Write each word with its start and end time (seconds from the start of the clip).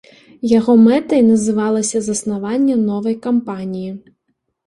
Яго 0.51 0.73
мэтай 0.85 1.21
называлася 1.31 2.01
заснаванне 2.07 2.79
новай 2.87 3.15
кампаніі. 3.29 3.91